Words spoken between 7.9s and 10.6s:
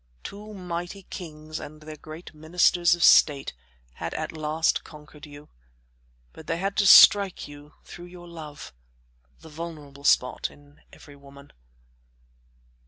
your love the vulnerable spot